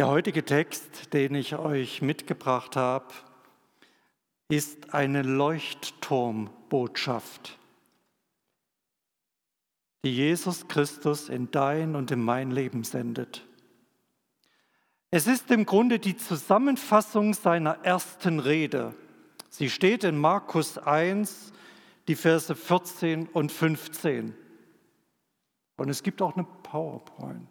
Der 0.00 0.08
heutige 0.08 0.44
Text, 0.46 1.12
den 1.12 1.34
ich 1.34 1.56
euch 1.56 2.00
mitgebracht 2.00 2.74
habe, 2.74 3.12
ist 4.48 4.94
eine 4.94 5.20
Leuchtturmbotschaft, 5.20 7.58
die 10.02 10.16
Jesus 10.16 10.68
Christus 10.68 11.28
in 11.28 11.50
dein 11.50 11.96
und 11.96 12.10
in 12.10 12.22
mein 12.22 12.50
Leben 12.50 12.82
sendet. 12.82 13.46
Es 15.10 15.26
ist 15.26 15.50
im 15.50 15.66
Grunde 15.66 15.98
die 15.98 16.16
Zusammenfassung 16.16 17.34
seiner 17.34 17.80
ersten 17.82 18.40
Rede. 18.40 18.94
Sie 19.50 19.68
steht 19.68 20.04
in 20.04 20.16
Markus 20.16 20.78
1, 20.78 21.52
die 22.08 22.16
Verse 22.16 22.54
14 22.54 23.26
und 23.26 23.52
15. 23.52 24.34
Und 25.76 25.90
es 25.90 26.02
gibt 26.02 26.22
auch 26.22 26.36
eine 26.36 26.46
PowerPoint. 26.62 27.50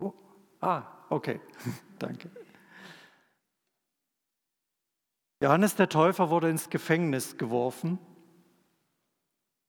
Oh, 0.00 0.12
ah, 0.64 1.06
okay, 1.10 1.40
danke. 1.98 2.30
Johannes 5.40 5.74
der 5.76 5.88
Täufer 5.88 6.30
wurde 6.30 6.48
ins 6.48 6.70
Gefängnis 6.70 7.36
geworfen 7.36 7.98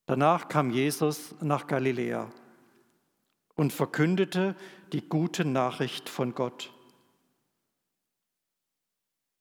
Danach 0.05 0.49
kam 0.49 0.69
Jesus 0.69 1.35
nach 1.41 1.65
Galiläa 1.65 2.31
und 3.55 3.73
verkündete 3.73 4.55
die 4.91 5.07
gute 5.07 5.45
Nachricht 5.45 6.09
von 6.09 6.35
Gott. 6.35 6.71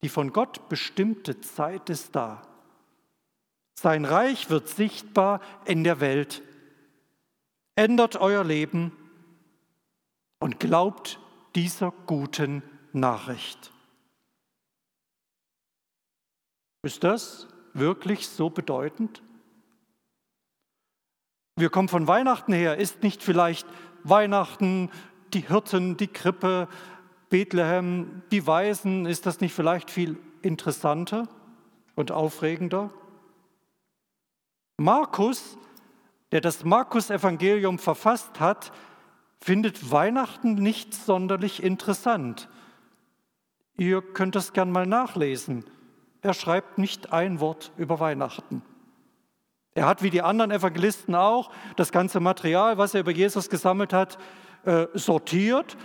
Die 0.03 0.09
von 0.09 0.33
Gott 0.33 0.69
bestimmte 0.69 1.41
Zeit 1.41 1.91
ist 1.91 2.17
da. 2.17 2.43
Sein 3.79 4.05
Reich 4.05 4.49
wird 4.49 4.69
sichtbar 4.69 5.41
in 5.67 5.85
der 5.85 6.01
Welt. 6.01 6.43
Ändert 7.77 8.17
euer 8.17 8.45
Leben 8.45 8.93
und 10.39 10.61
glaubt 10.61 11.19
dieser 11.55 11.93
guten 12.07 12.63
Nachricht. 12.93 13.73
Ist 16.83 17.03
das 17.03 17.49
wirklich 17.73 18.29
so 18.29 18.51
bedeutend? 18.51 19.23
Wir 21.57 21.71
kommen 21.71 21.89
von 21.89 22.07
Weihnachten 22.07 22.53
her. 22.53 22.77
Ist 22.79 23.03
nicht 23.03 23.23
vielleicht 23.23 23.67
Weihnachten, 24.03 24.91
die 25.33 25.47
Hirten, 25.47 25.97
die 25.97 26.09
Krippe, 26.09 26.69
Bethlehem, 27.31 28.23
die 28.31 28.47
Weisen, 28.47 29.07
ist 29.07 29.27
das 29.27 29.41
nicht 29.41 29.55
vielleicht 29.55 29.91
viel 29.91 30.19
interessanter 30.43 31.29
und 31.95 32.13
aufregender? 32.13 32.91
Markus, 34.77 35.57
der 36.33 36.41
das 36.41 36.65
Markus-Evangelium 36.65 37.79
verfasst 37.79 38.41
hat, 38.41 38.73
findet 39.45 39.91
Weihnachten 39.93 40.55
nicht 40.55 40.95
sonderlich 40.95 41.63
interessant. 41.63 42.49
Ihr 43.77 44.01
könnt 44.01 44.37
es 44.37 44.55
gern 44.55 44.73
mal 44.73 44.87
nachlesen. 44.87 45.67
Er 46.23 46.33
schreibt 46.33 46.79
nicht 46.79 47.13
ein 47.13 47.41
Wort 47.41 47.71
über 47.77 48.01
Weihnachten. 48.01 48.63
Er 49.75 49.85
hat 49.85 50.03
wie 50.03 50.09
die 50.09 50.23
anderen 50.23 50.51
Evangelisten 50.51 51.15
auch 51.15 51.51
das 51.77 51.93
ganze 51.93 52.21
Material, 52.21 52.79
was 52.79 52.95
er 52.95 53.01
über 53.01 53.11
Jesus 53.11 53.51
gesammelt 53.51 53.93
hat, 53.93 54.17
äh, 54.65 54.87
sortiert 54.95 55.77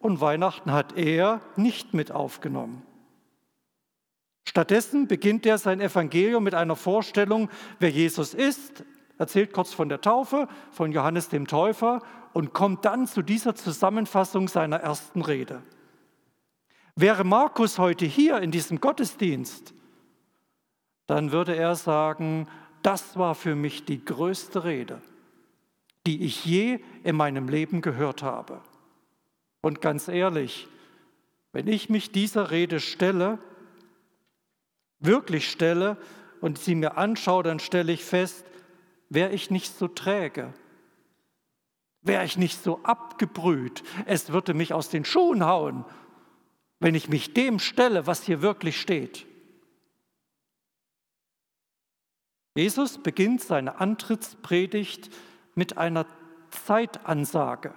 und 0.00 0.20
Weihnachten 0.20 0.72
hat 0.72 0.98
er 0.98 1.40
nicht 1.54 1.94
mit 1.94 2.10
aufgenommen. 2.10 2.82
Stattdessen 4.48 5.06
beginnt 5.06 5.46
er 5.46 5.58
sein 5.58 5.80
Evangelium 5.80 6.42
mit 6.42 6.54
einer 6.54 6.74
Vorstellung, 6.74 7.50
wer 7.78 7.90
Jesus 7.90 8.34
ist, 8.34 8.84
erzählt 9.18 9.52
kurz 9.52 9.72
von 9.72 9.88
der 9.88 10.00
Taufe 10.00 10.48
von 10.70 10.92
Johannes 10.92 11.28
dem 11.28 11.46
Täufer 11.46 12.02
und 12.32 12.52
kommt 12.52 12.84
dann 12.84 13.06
zu 13.06 13.22
dieser 13.22 13.54
Zusammenfassung 13.54 14.48
seiner 14.48 14.76
ersten 14.76 15.22
Rede. 15.22 15.62
Wäre 16.94 17.24
Markus 17.24 17.78
heute 17.78 18.06
hier 18.06 18.38
in 18.38 18.50
diesem 18.50 18.80
Gottesdienst, 18.80 19.74
dann 21.06 21.32
würde 21.32 21.54
er 21.54 21.74
sagen, 21.74 22.48
das 22.82 23.18
war 23.18 23.34
für 23.34 23.54
mich 23.54 23.84
die 23.84 24.04
größte 24.04 24.64
Rede, 24.64 25.00
die 26.06 26.24
ich 26.24 26.44
je 26.44 26.80
in 27.04 27.16
meinem 27.16 27.48
Leben 27.48 27.80
gehört 27.80 28.22
habe. 28.22 28.60
Und 29.60 29.80
ganz 29.80 30.08
ehrlich, 30.08 30.68
wenn 31.52 31.68
ich 31.68 31.88
mich 31.88 32.12
dieser 32.12 32.50
Rede 32.50 32.80
stelle, 32.80 33.38
wirklich 35.00 35.50
stelle 35.50 35.96
und 36.40 36.58
sie 36.58 36.74
mir 36.74 36.96
anschaue, 36.96 37.42
dann 37.42 37.58
stelle 37.58 37.92
ich 37.92 38.04
fest, 38.04 38.46
wäre 39.08 39.32
ich 39.32 39.50
nicht 39.50 39.76
so 39.76 39.88
träge, 39.88 40.52
wäre 42.02 42.24
ich 42.24 42.36
nicht 42.36 42.62
so 42.62 42.82
abgebrüht, 42.82 43.82
es 44.06 44.32
würde 44.32 44.54
mich 44.54 44.72
aus 44.72 44.88
den 44.88 45.04
Schuhen 45.04 45.44
hauen, 45.44 45.84
wenn 46.78 46.94
ich 46.94 47.08
mich 47.08 47.34
dem 47.34 47.58
stelle, 47.58 48.06
was 48.06 48.22
hier 48.22 48.42
wirklich 48.42 48.80
steht. 48.80 49.26
Jesus 52.56 52.98
beginnt 52.98 53.42
seine 53.42 53.80
Antrittspredigt 53.80 55.10
mit 55.54 55.76
einer 55.76 56.06
Zeitansage. 56.50 57.74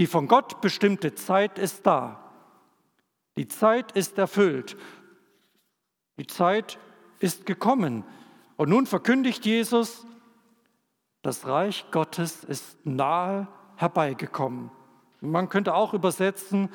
Die 0.00 0.06
von 0.06 0.26
Gott 0.26 0.60
bestimmte 0.60 1.14
Zeit 1.14 1.58
ist 1.58 1.86
da. 1.86 2.32
Die 3.36 3.46
Zeit 3.46 3.92
ist 3.92 4.18
erfüllt. 4.18 4.76
Die 6.18 6.26
Zeit 6.26 6.78
ist 7.20 7.46
gekommen. 7.46 8.04
Und 8.56 8.68
nun 8.68 8.86
verkündigt 8.86 9.44
Jesus, 9.44 10.06
das 11.22 11.46
Reich 11.46 11.86
Gottes 11.90 12.44
ist 12.44 12.84
nahe 12.84 13.48
herbeigekommen. 13.76 14.70
Man 15.20 15.48
könnte 15.48 15.74
auch 15.74 15.94
übersetzen, 15.94 16.68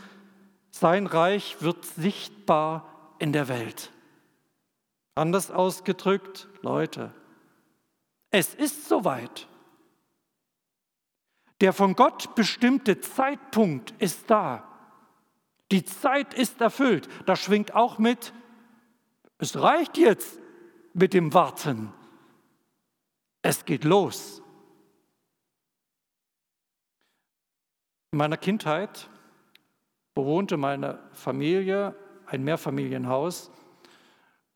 sein 0.71 1.07
Reich 1.07 1.61
wird 1.61 1.85
sichtbar 1.85 3.15
in 3.19 3.31
der 3.31 3.47
Welt. 3.47 3.91
Anders 5.15 5.51
ausgedrückt, 5.51 6.47
Leute, 6.61 7.13
es 8.31 8.53
ist 8.53 8.87
soweit. 8.87 9.47
Der 11.61 11.73
von 11.73 11.95
Gott 11.95 12.35
bestimmte 12.35 13.01
Zeitpunkt 13.01 13.93
ist 13.99 14.29
da. 14.29 14.67
Die 15.71 15.83
Zeit 15.83 16.33
ist 16.33 16.61
erfüllt. 16.61 17.09
Da 17.25 17.35
schwingt 17.35 17.75
auch 17.75 17.99
mit, 17.99 18.33
es 19.37 19.61
reicht 19.61 19.97
jetzt 19.97 20.39
mit 20.99 21.13
dem 21.13 21.33
Warten. 21.33 21.91
Es 23.41 23.65
geht 23.65 23.83
los. 23.83 24.41
In 28.11 28.17
meiner 28.17 28.37
Kindheit 28.37 29.09
bewohnte 30.13 30.57
meine 30.57 30.99
Familie 31.13 31.95
ein 32.25 32.43
Mehrfamilienhaus 32.43 33.51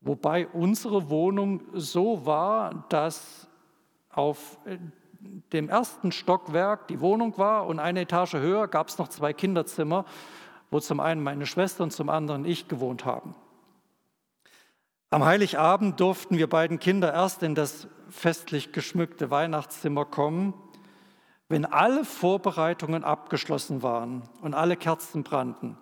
Wobei 0.04 0.46
unsere 0.48 1.08
Wohnung 1.08 1.62
so 1.72 2.26
war, 2.26 2.84
dass 2.90 3.48
auf 4.10 4.58
dem 5.52 5.70
ersten 5.70 6.12
Stockwerk 6.12 6.88
die 6.88 7.00
Wohnung 7.00 7.38
war 7.38 7.66
und 7.66 7.78
eine 7.78 8.02
Etage 8.02 8.34
höher 8.34 8.68
gab 8.68 8.88
es 8.88 8.98
noch 8.98 9.08
zwei 9.08 9.32
Kinderzimmer, 9.32 10.04
wo 10.70 10.78
zum 10.78 11.00
einen 11.00 11.22
meine 11.22 11.46
Schwester 11.46 11.84
und 11.84 11.90
zum 11.90 12.10
anderen 12.10 12.44
ich 12.44 12.68
gewohnt 12.68 13.06
haben. 13.06 13.34
Am 15.14 15.24
Heiligabend 15.24 16.00
durften 16.00 16.38
wir 16.38 16.48
beiden 16.48 16.80
Kinder 16.80 17.14
erst 17.14 17.44
in 17.44 17.54
das 17.54 17.86
festlich 18.08 18.72
geschmückte 18.72 19.30
Weihnachtszimmer 19.30 20.04
kommen, 20.04 20.54
wenn 21.48 21.64
alle 21.64 22.04
Vorbereitungen 22.04 23.04
abgeschlossen 23.04 23.84
waren 23.84 24.28
und 24.42 24.54
alle 24.54 24.76
Kerzen 24.76 25.22
brannten. 25.22 25.78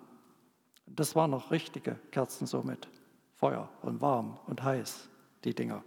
Das 0.85 1.17
waren 1.17 1.31
noch 1.31 1.51
richtige 1.51 1.99
Kerzen 2.11 2.47
somit. 2.47 2.89
Feuer 3.37 3.71
und 3.81 4.03
warm 4.03 4.39
und 4.49 4.63
heiß, 4.63 5.09
die 5.45 5.55
Dinger. 5.55 5.83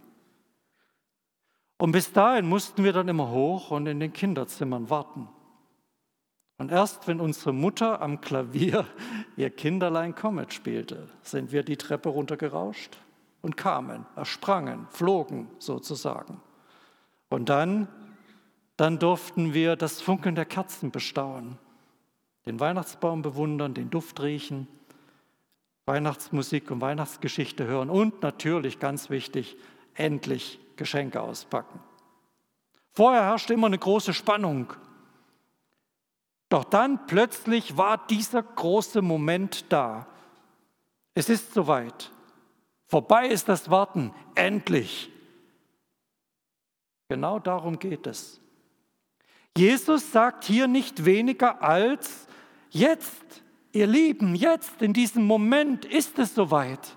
Und 1.78 1.92
bis 1.92 2.12
dahin 2.12 2.48
mussten 2.48 2.82
wir 2.82 2.92
dann 2.92 3.06
immer 3.06 3.30
hoch 3.30 3.70
und 3.70 3.86
in 3.86 4.00
den 4.00 4.12
Kinderzimmern 4.12 4.90
warten. 4.90 5.28
Und 6.58 6.72
erst 6.72 7.06
wenn 7.06 7.20
unsere 7.20 7.52
Mutter 7.52 8.02
am 8.02 8.20
Klavier 8.20 8.86
ihr 9.36 9.50
Kinderlein 9.50 10.16
Comet 10.16 10.52
spielte, 10.52 11.08
sind 11.22 11.52
wir 11.52 11.62
die 11.62 11.76
Treppe 11.76 12.08
runtergerauscht 12.08 12.98
und 13.46 13.56
kamen, 13.56 14.04
ersprangen, 14.14 14.86
flogen 14.90 15.48
sozusagen. 15.58 16.42
Und 17.30 17.48
dann, 17.48 17.88
dann 18.76 18.98
durften 18.98 19.54
wir 19.54 19.76
das 19.76 20.02
Funkeln 20.02 20.34
der 20.34 20.44
Kerzen 20.44 20.90
bestaunen, 20.90 21.58
den 22.44 22.60
Weihnachtsbaum 22.60 23.22
bewundern, 23.22 23.72
den 23.72 23.88
Duft 23.88 24.20
riechen 24.20 24.68
Weihnachtsmusik 25.86 26.72
und 26.72 26.80
Weihnachtsgeschichte 26.80 27.64
hören 27.64 27.90
und 27.90 28.20
natürlich, 28.22 28.80
ganz 28.80 29.08
wichtig, 29.08 29.56
endlich 29.94 30.58
Geschenke 30.74 31.20
auspacken. 31.20 31.78
Vorher 32.92 33.22
herrschte 33.22 33.54
immer 33.54 33.68
eine 33.68 33.78
große 33.78 34.12
Spannung. 34.12 34.72
Doch 36.48 36.64
dann 36.64 37.06
plötzlich 37.06 37.76
war 37.76 38.04
dieser 38.08 38.42
große 38.42 39.00
Moment 39.00 39.72
da. 39.72 40.06
Es 41.14 41.28
ist 41.28 41.54
soweit. 41.54 42.10
Vorbei 42.86 43.28
ist 43.28 43.48
das 43.48 43.70
Warten. 43.70 44.12
Endlich. 44.34 45.10
Genau 47.08 47.38
darum 47.38 47.78
geht 47.78 48.06
es. 48.06 48.40
Jesus 49.56 50.12
sagt 50.12 50.44
hier 50.44 50.68
nicht 50.68 51.04
weniger 51.04 51.62
als 51.62 52.26
jetzt, 52.70 53.42
ihr 53.72 53.86
Lieben, 53.86 54.34
jetzt 54.34 54.82
in 54.82 54.92
diesem 54.92 55.24
Moment 55.24 55.84
ist 55.84 56.18
es 56.18 56.34
soweit. 56.34 56.96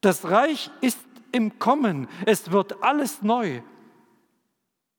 Das 0.00 0.30
Reich 0.30 0.70
ist 0.80 0.98
im 1.32 1.58
Kommen, 1.58 2.08
es 2.24 2.50
wird 2.50 2.82
alles 2.82 3.22
neu. 3.22 3.62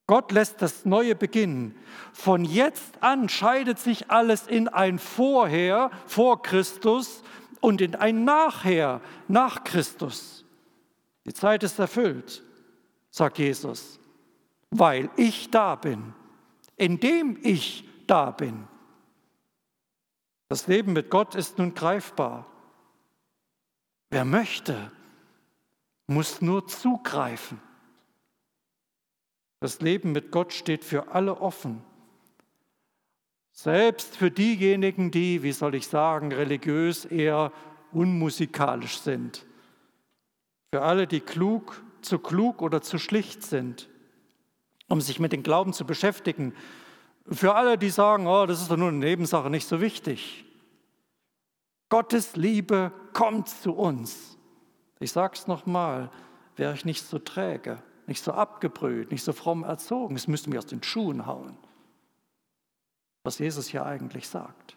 Gott 0.08 0.32
lässt 0.32 0.62
das 0.62 0.86
Neue 0.86 1.16
beginnen. 1.16 1.76
Von 2.12 2.44
jetzt 2.44 3.02
an 3.02 3.30
scheidet 3.30 3.80
sich 3.80 4.12
alles 4.12 4.46
in 4.46 4.68
ein 4.68 5.00
Vorher, 5.00 5.90
vor 6.06 6.42
Christus, 6.42 7.24
und 7.62 7.80
in 7.80 7.96
ein 7.96 8.26
Nachher, 8.26 9.02
nach 9.28 9.64
Christus. 9.64 10.44
Die 11.26 11.34
Zeit 11.34 11.64
ist 11.64 11.80
erfüllt, 11.80 12.44
sagt 13.12 13.38
Jesus, 13.38 14.00
weil 14.72 15.10
ich 15.16 15.52
da 15.52 15.76
bin, 15.76 16.14
indem 16.76 17.38
ich 17.42 17.88
da 18.08 18.32
bin. 18.32 18.68
Das 20.50 20.68
Leben 20.68 20.94
mit 20.94 21.10
Gott 21.10 21.36
ist 21.36 21.60
nun 21.60 21.74
greifbar. 21.74 22.48
Wer 24.10 24.26
möchte, 24.26 24.92
muss 26.08 26.42
nur 26.42 26.68
zugreifen. 26.68 27.62
Das 29.62 29.80
Leben 29.80 30.12
mit 30.12 30.32
Gott 30.32 30.52
steht 30.52 30.84
für 30.84 31.14
alle 31.14 31.40
offen. 31.40 31.84
Selbst 33.52 34.16
für 34.16 34.32
diejenigen, 34.32 35.12
die, 35.12 35.44
wie 35.44 35.52
soll 35.52 35.76
ich 35.76 35.88
sagen, 35.88 36.32
religiös 36.32 37.06
eher 37.06 37.52
unmusikalisch 37.92 39.00
sind. 39.00 39.46
Für 40.74 40.82
alle, 40.84 41.06
die 41.06 41.20
klug, 41.20 41.84
zu 42.02 42.20
klug 42.20 42.62
oder 42.62 42.82
zu 42.82 42.98
schlicht 42.98 43.44
sind, 43.44 43.90
um 44.88 45.02
sich 45.02 45.20
mit 45.20 45.34
dem 45.34 45.44
Glauben 45.44 45.74
zu 45.74 45.86
beschäftigen. 45.86 46.54
Für 47.30 47.56
alle, 47.56 47.78
die 47.78 47.90
sagen, 47.90 48.28
oh, 48.28 48.46
das 48.46 48.62
ist 48.62 48.72
doch 48.72 48.78
nur 48.78 48.90
eine 48.90 48.98
Nebensache, 48.98 49.50
nicht 49.50 49.68
so 49.68 49.82
wichtig. 49.82 50.46
Gottes 51.90 52.38
Liebe 52.38 52.92
kommt 53.14 53.50
zu 53.50 53.74
uns. 53.74 54.38
Ich 55.00 55.12
sage 55.12 55.34
es 55.36 55.48
nochmal, 55.48 56.10
wäre 56.56 56.74
ich 56.74 56.86
nicht 56.86 57.04
so 57.04 57.20
träge, 57.20 57.82
nicht 58.08 58.24
so 58.24 58.32
abgebrüht, 58.32 59.12
nicht 59.12 59.24
so 59.24 59.34
fromm 59.34 59.64
erzogen, 59.64 60.16
es 60.16 60.28
müsste 60.28 60.50
mir 60.50 60.60
aus 60.60 60.68
den 60.68 60.84
Schuhen 60.84 61.26
hauen, 61.26 61.58
was 63.24 63.40
Jesus 63.40 63.68
hier 63.68 63.86
eigentlich 63.86 64.28
sagt. 64.28 64.76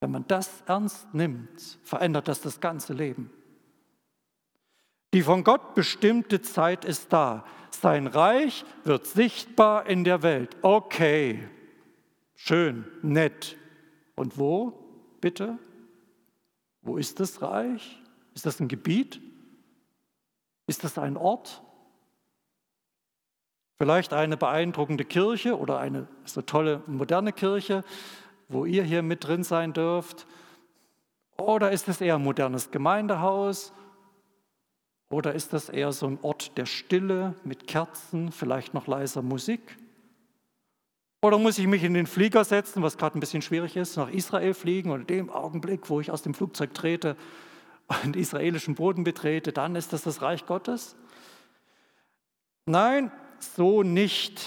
Wenn 0.00 0.10
man 0.10 0.26
das 0.26 0.62
ernst 0.66 1.14
nimmt, 1.14 1.78
verändert 1.84 2.28
das 2.28 2.40
das 2.40 2.60
ganze 2.60 2.92
Leben. 2.92 3.30
Die 5.14 5.22
von 5.22 5.44
Gott 5.44 5.74
bestimmte 5.74 6.40
Zeit 6.42 6.84
ist 6.84 7.12
da. 7.12 7.44
Sein 7.70 8.06
Reich 8.06 8.64
wird 8.84 9.06
sichtbar 9.06 9.86
in 9.86 10.04
der 10.04 10.22
Welt. 10.22 10.56
Okay, 10.62 11.48
schön, 12.34 12.84
nett. 13.02 13.56
Und 14.14 14.38
wo, 14.38 14.72
bitte? 15.20 15.58
Wo 16.80 16.96
ist 16.96 17.20
das 17.20 17.42
Reich? 17.42 18.00
Ist 18.34 18.46
das 18.46 18.58
ein 18.60 18.68
Gebiet? 18.68 19.20
Ist 20.66 20.84
das 20.84 20.98
ein 20.98 21.16
Ort? 21.16 21.62
Vielleicht 23.82 24.12
eine 24.12 24.36
beeindruckende 24.36 25.04
Kirche 25.04 25.58
oder 25.58 25.80
eine 25.80 26.06
so 26.24 26.40
tolle 26.40 26.84
moderne 26.86 27.32
Kirche, 27.32 27.82
wo 28.48 28.64
ihr 28.64 28.84
hier 28.84 29.02
mit 29.02 29.26
drin 29.26 29.42
sein 29.42 29.72
dürft? 29.72 30.28
Oder 31.36 31.72
ist 31.72 31.88
es 31.88 32.00
eher 32.00 32.14
ein 32.14 32.22
modernes 32.22 32.70
Gemeindehaus? 32.70 33.72
Oder 35.10 35.34
ist 35.34 35.52
das 35.52 35.68
eher 35.68 35.90
so 35.90 36.06
ein 36.06 36.20
Ort 36.22 36.56
der 36.58 36.66
Stille 36.66 37.34
mit 37.42 37.66
Kerzen, 37.66 38.30
vielleicht 38.30 38.72
noch 38.72 38.86
leiser 38.86 39.20
Musik? 39.20 39.76
Oder 41.20 41.38
muss 41.38 41.58
ich 41.58 41.66
mich 41.66 41.82
in 41.82 41.94
den 41.94 42.06
Flieger 42.06 42.44
setzen, 42.44 42.84
was 42.84 42.96
gerade 42.96 43.18
ein 43.18 43.20
bisschen 43.20 43.42
schwierig 43.42 43.76
ist, 43.76 43.96
nach 43.96 44.10
Israel 44.10 44.54
fliegen 44.54 44.92
und 44.92 45.00
in 45.00 45.06
dem 45.08 45.28
Augenblick, 45.30 45.90
wo 45.90 45.98
ich 45.98 46.12
aus 46.12 46.22
dem 46.22 46.34
Flugzeug 46.34 46.72
trete, 46.72 47.16
und 48.04 48.14
israelischen 48.14 48.76
Boden 48.76 49.02
betrete, 49.02 49.52
dann 49.52 49.74
ist 49.74 49.92
das 49.92 50.02
das 50.02 50.22
Reich 50.22 50.46
Gottes? 50.46 50.94
Nein, 52.64 53.10
so 53.42 53.82
nicht. 53.82 54.44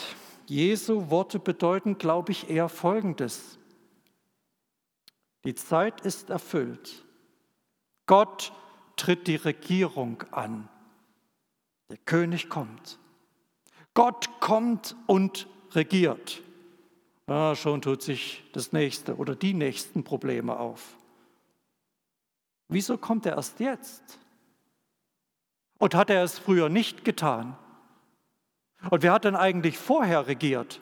Jesu 0.48 1.10
Worte 1.10 1.40
bedeuten, 1.40 1.98
glaube 1.98 2.32
ich, 2.32 2.50
eher 2.50 2.70
Folgendes. 2.70 3.58
Die 5.44 5.56
Zeit 5.56 6.02
ist 6.02 6.30
erfüllt. 6.30 7.04
Gott 8.06 8.52
tritt 8.96 9.28
die 9.28 9.36
Regierung 9.36 10.24
an. 10.32 10.68
Der 11.90 11.98
König 11.98 12.50
kommt. 12.50 13.00
Gott 13.94 14.30
kommt 14.40 14.96
und 15.08 15.48
regiert. 15.72 16.42
Ah, 17.28 17.56
schon 17.56 17.82
tut 17.82 18.02
sich 18.02 18.44
das 18.54 18.72
nächste 18.72 19.16
oder 19.16 19.36
die 19.36 19.54
nächsten 19.54 20.04
Probleme 20.04 20.60
auf. 20.60 20.96
Wieso 22.68 22.98
kommt 22.98 23.26
er 23.26 23.36
erst 23.36 23.60
jetzt? 23.60 24.20
Und 25.78 25.96
hat 25.96 26.10
er 26.10 26.24
es 26.24 26.40
früher 26.40 26.70
nicht 26.70 27.04
getan? 27.04 27.58
Und 28.90 29.04
wer 29.04 29.14
hat 29.14 29.26
denn 29.26 29.36
eigentlich 29.36 29.78
vorher 29.78 30.28
regiert? 30.28 30.80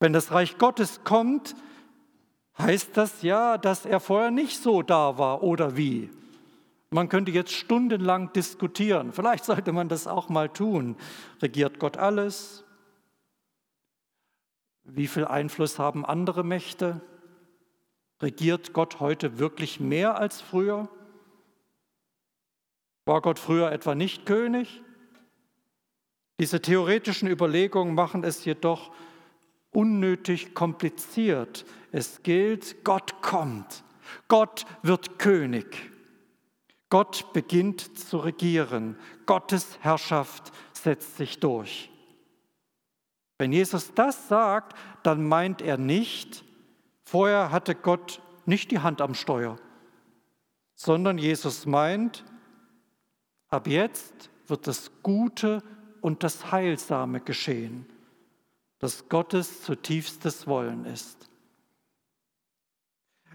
Wenn 0.00 0.12
das 0.12 0.30
Reich 0.32 0.58
Gottes 0.58 1.02
kommt, 1.04 1.54
heißt 2.58 2.96
das 2.96 3.22
ja, 3.22 3.58
dass 3.58 3.84
er 3.84 4.00
vorher 4.00 4.30
nicht 4.30 4.62
so 4.62 4.82
da 4.82 5.18
war 5.18 5.42
oder 5.42 5.76
wie? 5.76 6.10
Man 6.90 7.08
könnte 7.08 7.30
jetzt 7.30 7.52
stundenlang 7.52 8.32
diskutieren. 8.32 9.12
Vielleicht 9.12 9.44
sollte 9.44 9.72
man 9.72 9.88
das 9.88 10.06
auch 10.06 10.28
mal 10.28 10.48
tun. 10.48 10.96
Regiert 11.42 11.78
Gott 11.78 11.98
alles? 11.98 12.64
Wie 14.84 15.06
viel 15.06 15.26
Einfluss 15.26 15.78
haben 15.78 16.06
andere 16.06 16.44
Mächte? 16.44 17.02
Regiert 18.22 18.72
Gott 18.72 19.00
heute 19.00 19.38
wirklich 19.38 19.80
mehr 19.80 20.16
als 20.16 20.40
früher? 20.40 20.88
War 23.04 23.20
Gott 23.20 23.38
früher 23.38 23.70
etwa 23.70 23.94
nicht 23.94 24.24
König? 24.24 24.82
Diese 26.38 26.60
theoretischen 26.60 27.28
Überlegungen 27.28 27.94
machen 27.94 28.24
es 28.24 28.44
jedoch 28.44 28.92
unnötig 29.70 30.54
kompliziert. 30.54 31.64
Es 31.92 32.22
gilt, 32.22 32.84
Gott 32.84 33.20
kommt. 33.22 33.84
Gott 34.28 34.64
wird 34.82 35.18
König. 35.18 35.90
Gott 36.90 37.32
beginnt 37.32 37.98
zu 37.98 38.18
regieren. 38.18 38.96
Gottes 39.26 39.78
Herrschaft 39.80 40.52
setzt 40.72 41.16
sich 41.16 41.40
durch. 41.40 41.90
Wenn 43.36 43.52
Jesus 43.52 43.92
das 43.94 44.28
sagt, 44.28 44.76
dann 45.02 45.26
meint 45.26 45.60
er 45.60 45.76
nicht, 45.76 46.44
Vorher 47.08 47.50
hatte 47.50 47.74
Gott 47.74 48.20
nicht 48.44 48.70
die 48.70 48.80
Hand 48.80 49.00
am 49.00 49.14
Steuer, 49.14 49.56
sondern 50.74 51.16
Jesus 51.16 51.64
meint, 51.64 52.22
ab 53.48 53.66
jetzt 53.66 54.28
wird 54.46 54.66
das 54.66 54.90
Gute 55.02 55.62
und 56.00 56.22
das 56.22 56.52
Heilsame 56.52 57.20
geschehen, 57.20 57.86
das 58.78 59.08
Gottes 59.08 59.62
zutiefstes 59.62 60.46
Wollen 60.46 60.84
ist. 60.84 61.28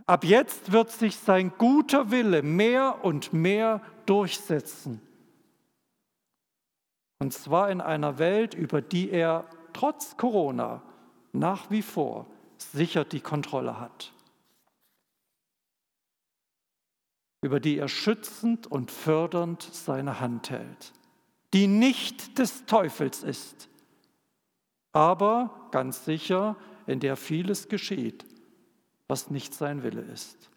Ab 0.06 0.26
jetzt 0.26 0.72
wird 0.72 0.92
sich 0.92 1.16
sein 1.18 1.54
guter 1.58 2.12
Wille 2.12 2.42
mehr 2.42 3.04
und 3.04 3.32
mehr 3.32 3.82
durchsetzen. 4.06 5.02
Und 7.20 7.32
zwar 7.32 7.70
in 7.70 7.80
einer 7.80 8.20
Welt, 8.20 8.54
über 8.54 8.82
die 8.82 9.10
er 9.10 9.46
trotz 9.72 10.18
Corona 10.18 10.82
nach 11.32 11.72
wie 11.72 11.82
vor 11.82 12.28
sicher 12.58 13.06
die 13.06 13.22
Kontrolle 13.22 13.80
hat, 13.80 14.14
über 17.42 17.60
die 17.60 17.78
er 17.78 17.88
schützend 17.88 18.68
und 18.68 18.92
fördernd 18.92 19.62
seine 19.64 20.20
Hand 20.20 20.50
hält, 20.50 20.94
die 21.54 21.68
nicht 21.68 22.40
des 22.40 22.66
Teufels 22.66 23.24
ist, 23.24 23.70
aber 24.92 25.70
ganz 25.72 26.04
sicher, 26.04 26.56
in 26.88 27.00
der 27.00 27.16
vieles 27.16 27.70
geschieht, 27.70 28.26
was 29.08 29.30
nicht 29.30 29.54
sein 29.54 29.84
Wille 29.84 30.02
ist. 30.02 30.50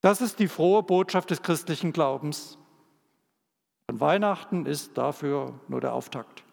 Das 0.00 0.20
ist 0.20 0.38
die 0.38 0.48
frohe 0.48 0.82
Botschaft 0.82 1.30
des 1.30 1.42
christlichen 1.42 1.92
Glaubens. 1.92 2.58
Und 3.88 4.00
Weihnachten 4.00 4.66
ist 4.66 4.98
dafür 4.98 5.58
nur 5.68 5.80
der 5.80 5.94
Auftakt. 5.94 6.44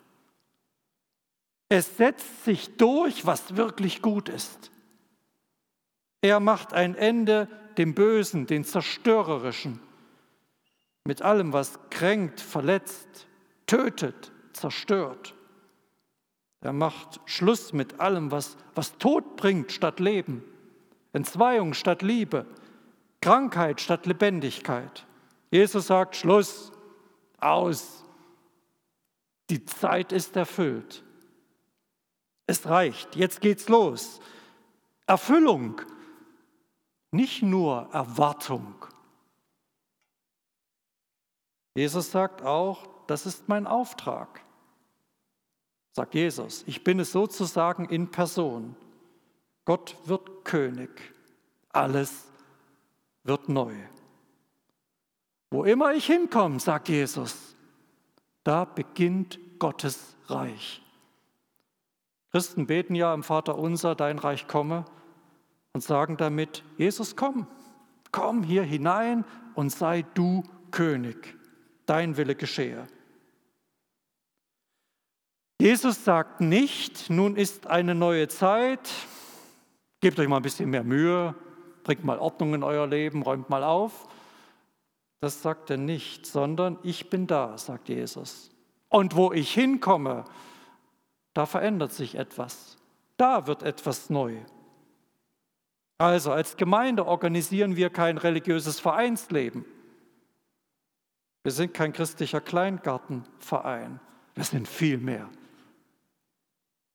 Es 1.69 1.97
setzt 1.97 2.45
sich 2.45 2.77
durch, 2.77 3.25
was 3.25 3.55
wirklich 3.55 4.01
gut 4.01 4.29
ist. 4.29 4.71
Er 6.21 6.39
macht 6.39 6.73
ein 6.73 6.95
Ende 6.95 7.47
dem 7.77 7.93
Bösen, 7.93 8.47
den 8.47 8.63
Zerstörerischen, 8.63 9.79
mit 11.05 11.21
allem, 11.21 11.53
was 11.53 11.79
kränkt, 11.89 12.41
verletzt, 12.41 13.27
tötet, 13.67 14.31
zerstört. 14.53 15.35
Er 16.61 16.73
macht 16.73 17.21
Schluss 17.25 17.73
mit 17.73 17.99
allem, 17.99 18.31
was, 18.31 18.57
was 18.73 18.97
Tod 18.97 19.35
bringt 19.35 19.71
statt 19.71 19.99
Leben, 19.99 20.43
Entzweiung 21.13 21.75
statt 21.75 22.01
Liebe, 22.01 22.47
Krankheit 23.21 23.79
statt 23.81 24.07
Lebendigkeit. 24.07 25.05
Jesus 25.51 25.87
sagt 25.87 26.15
Schluss, 26.15 26.71
aus, 27.39 28.03
Die 29.51 29.63
Zeit 29.63 30.11
ist 30.11 30.35
erfüllt. 30.35 31.03
Es 32.47 32.65
reicht, 32.67 33.15
jetzt 33.15 33.41
geht's 33.41 33.69
los. 33.69 34.19
Erfüllung, 35.05 35.81
nicht 37.11 37.43
nur 37.43 37.89
Erwartung. 37.91 38.85
Jesus 41.75 42.11
sagt 42.11 42.41
auch, 42.41 42.87
das 43.05 43.25
ist 43.25 43.47
mein 43.47 43.67
Auftrag, 43.67 44.41
sagt 45.91 46.15
Jesus. 46.15 46.63
Ich 46.65 46.83
bin 46.83 46.99
es 46.99 47.11
sozusagen 47.11 47.85
in 47.85 48.09
Person. 48.09 48.75
Gott 49.65 49.97
wird 50.05 50.45
König. 50.45 50.89
Alles 51.69 52.27
wird 53.23 53.49
neu. 53.49 53.75
Wo 55.51 55.63
immer 55.63 55.93
ich 55.93 56.05
hinkomme, 56.05 56.59
sagt 56.59 56.89
Jesus, 56.89 57.55
da 58.43 58.65
beginnt 58.65 59.39
Gottes 59.59 60.15
Reich. 60.27 60.81
Christen 62.31 62.67
beten 62.67 62.95
ja 62.95 63.13
im 63.13 63.23
Vater 63.23 63.57
unser, 63.57 63.95
dein 63.95 64.19
Reich 64.19 64.47
komme 64.47 64.85
und 65.73 65.81
sagen 65.81 66.17
damit, 66.17 66.63
Jesus 66.77 67.15
komm, 67.15 67.47
komm 68.11 68.43
hier 68.43 68.63
hinein 68.63 69.23
und 69.55 69.69
sei 69.71 70.03
du 70.13 70.43
König, 70.71 71.34
dein 71.85 72.17
Wille 72.17 72.35
geschehe. 72.35 72.87
Jesus 75.59 76.03
sagt 76.03 76.41
nicht, 76.41 77.09
nun 77.09 77.37
ist 77.37 77.67
eine 77.67 77.95
neue 77.95 78.27
Zeit, 78.27 78.89
gebt 80.01 80.19
euch 80.19 80.27
mal 80.27 80.37
ein 80.37 80.43
bisschen 80.43 80.69
mehr 80.69 80.83
Mühe, 80.83 81.33
bringt 81.83 82.03
mal 82.03 82.19
Ordnung 82.19 82.53
in 82.53 82.63
euer 82.63 82.87
Leben, 82.87 83.21
räumt 83.21 83.49
mal 83.49 83.63
auf. 83.63 84.07
Das 85.21 85.41
sagt 85.41 85.69
er 85.69 85.77
nicht, 85.77 86.25
sondern 86.25 86.77
ich 86.83 87.09
bin 87.09 87.25
da, 87.25 87.57
sagt 87.57 87.89
Jesus. 87.89 88.51
Und 88.89 89.15
wo 89.15 89.31
ich 89.31 89.53
hinkomme, 89.53 90.25
da 91.33 91.45
verändert 91.45 91.93
sich 91.93 92.15
etwas. 92.15 92.77
Da 93.17 93.47
wird 93.47 93.63
etwas 93.63 94.09
neu. 94.09 94.37
Also 95.97 96.31
als 96.31 96.57
Gemeinde 96.57 97.05
organisieren 97.05 97.75
wir 97.75 97.89
kein 97.89 98.17
religiöses 98.17 98.79
Vereinsleben. 98.79 99.65
Wir 101.45 101.51
sind 101.51 101.75
kein 101.75 101.93
christlicher 101.93 102.41
Kleingartenverein. 102.41 103.99
Wir 104.33 104.43
sind 104.43 104.67
viel 104.67 104.97
mehr. 104.97 105.29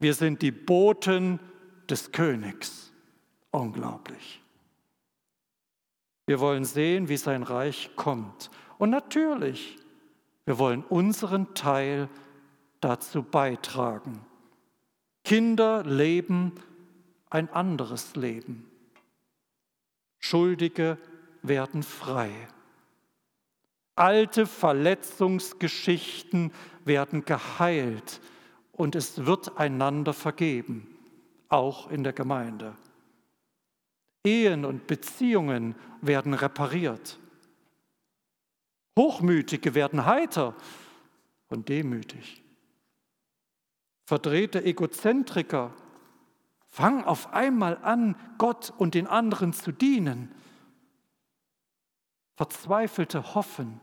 Wir 0.00 0.12
sind 0.12 0.42
die 0.42 0.50
Boten 0.50 1.38
des 1.88 2.10
Königs. 2.10 2.90
Unglaublich. 3.52 4.42
Wir 6.26 6.40
wollen 6.40 6.64
sehen, 6.64 7.08
wie 7.08 7.16
sein 7.16 7.44
Reich 7.44 7.90
kommt. 7.94 8.50
Und 8.78 8.90
natürlich, 8.90 9.78
wir 10.46 10.58
wollen 10.58 10.82
unseren 10.82 11.54
Teil 11.54 12.08
dazu 12.80 13.22
beitragen. 13.22 14.20
Kinder 15.22 15.84
leben 15.84 16.54
ein 17.30 17.48
anderes 17.50 18.16
Leben. 18.16 18.68
Schuldige 20.18 20.98
werden 21.40 21.84
frei. 21.84 22.32
Alte 24.00 24.46
Verletzungsgeschichten 24.46 26.52
werden 26.86 27.26
geheilt 27.26 28.22
und 28.72 28.96
es 28.96 29.26
wird 29.26 29.58
einander 29.58 30.14
vergeben, 30.14 30.96
auch 31.50 31.90
in 31.90 32.02
der 32.02 32.14
Gemeinde. 32.14 32.74
Ehen 34.24 34.64
und 34.64 34.86
Beziehungen 34.86 35.74
werden 36.00 36.32
repariert. 36.32 37.18
Hochmütige 38.98 39.74
werden 39.74 40.06
heiter 40.06 40.54
und 41.50 41.68
demütig. 41.68 42.42
Verdrehte 44.06 44.64
Egozentriker 44.64 45.74
fangen 46.70 47.04
auf 47.04 47.34
einmal 47.34 47.76
an, 47.82 48.16
Gott 48.38 48.72
und 48.78 48.94
den 48.94 49.06
anderen 49.06 49.52
zu 49.52 49.72
dienen. 49.72 50.34
Verzweifelte 52.38 53.34
hoffen. 53.34 53.78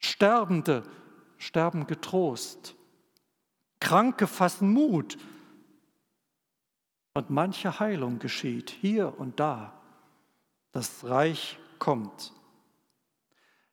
Sterbende 0.00 0.82
sterben 1.38 1.86
getrost. 1.86 2.74
Kranke 3.78 4.26
fassen 4.26 4.72
Mut 4.72 5.16
und 7.14 7.30
manche 7.30 7.80
Heilung 7.80 8.18
geschieht 8.18 8.70
hier 8.70 9.18
und 9.18 9.40
da. 9.40 9.80
Das 10.72 11.04
Reich 11.04 11.58
kommt. 11.78 12.32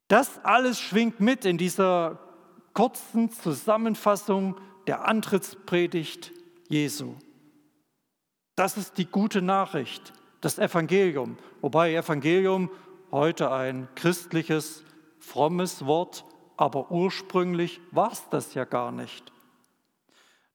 Das 0.07 0.43
alles 0.43 0.79
schwingt 0.79 1.19
mit 1.19 1.46
in 1.46 1.57
dieser 1.57 2.19
kurzen 2.74 3.31
Zusammenfassung 3.31 4.55
der 4.88 5.07
Antrittspredigt 5.07 6.31
Jesu. 6.69 7.15
Das 8.55 8.77
ist 8.77 8.98
die 8.98 9.05
gute 9.05 9.41
Nachricht, 9.41 10.13
das 10.41 10.57
Evangelium. 10.57 11.38
Wobei 11.62 11.93
Evangelium 11.93 12.72
heute 13.12 13.51
ein 13.51 13.88
christliches, 13.96 14.84
frommes 15.27 15.86
Wort, 15.86 16.24
aber 16.55 16.89
ursprünglich 16.89 17.81
war 17.91 18.12
es 18.12 18.27
das 18.29 18.53
ja 18.53 18.63
gar 18.63 18.91
nicht. 18.91 19.31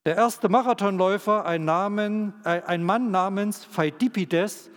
Der 0.04 0.16
erste 0.16 0.48
Marathonläufer, 0.48 1.44
ein, 1.44 1.64
Namen, 1.64 2.34
äh, 2.44 2.62
ein 2.66 2.82
Mann 2.82 3.10
namens 3.10 3.64
Pheidipides, 3.64 4.70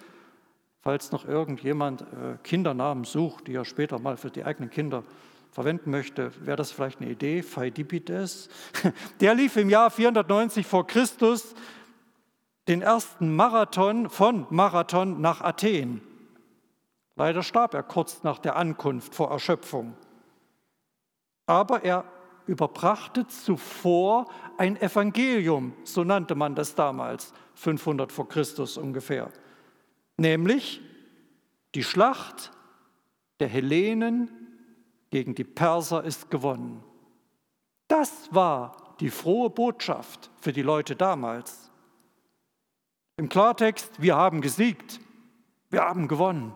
falls 0.81 1.11
noch 1.11 1.25
irgendjemand 1.25 2.01
äh, 2.01 2.37
Kindernamen 2.43 3.05
sucht, 3.05 3.47
die 3.47 3.55
er 3.55 3.65
später 3.65 3.97
mal 3.97 4.17
für 4.17 4.29
die 4.29 4.43
eigenen 4.43 4.69
Kinder 4.69 5.03
verwenden 5.51 5.89
möchte, 5.89 6.31
wäre 6.45 6.57
das 6.57 6.71
vielleicht 6.71 6.99
eine 6.99 7.09
Idee, 7.09 7.41
Pheidipides. 7.41 8.49
Der 9.21 9.33
lief 9.33 9.55
im 9.55 9.69
Jahr 9.69 9.89
490 9.89 10.67
vor 10.67 10.85
Christus 10.85 11.55
den 12.67 12.81
ersten 12.81 13.35
Marathon 13.35 14.09
von 14.09 14.45
Marathon 14.49 15.21
nach 15.21 15.41
Athen. 15.41 16.01
Leider 17.15 17.43
starb 17.43 17.73
er 17.73 17.83
kurz 17.83 18.23
nach 18.23 18.39
der 18.39 18.55
Ankunft 18.55 19.15
vor 19.15 19.31
Erschöpfung. 19.31 19.95
Aber 21.45 21.83
er 21.83 22.03
überbrachte 22.47 23.27
zuvor 23.27 24.25
ein 24.57 24.79
Evangelium, 24.79 25.73
so 25.83 26.03
nannte 26.03 26.35
man 26.35 26.55
das 26.55 26.75
damals, 26.75 27.33
500 27.55 28.11
vor 28.11 28.27
Christus 28.27 28.77
ungefähr. 28.77 29.31
Nämlich 30.17 30.81
die 31.73 31.83
Schlacht 31.83 32.51
der 33.39 33.47
Hellenen 33.47 34.29
gegen 35.09 35.35
die 35.35 35.43
Perser 35.43 36.03
ist 36.03 36.29
gewonnen. 36.29 36.83
Das 37.87 38.33
war 38.33 38.95
die 38.99 39.09
frohe 39.09 39.49
Botschaft 39.49 40.31
für 40.41 40.53
die 40.53 40.61
Leute 40.61 40.95
damals. 40.95 41.71
Im 43.17 43.29
Klartext, 43.29 44.01
wir 44.01 44.15
haben 44.15 44.41
gesiegt, 44.41 44.99
wir 45.69 45.81
haben 45.81 46.07
gewonnen. 46.07 46.53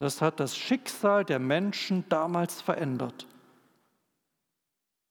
Das 0.00 0.22
hat 0.22 0.40
das 0.40 0.56
Schicksal 0.56 1.24
der 1.26 1.38
Menschen 1.38 2.08
damals 2.08 2.62
verändert. 2.62 3.28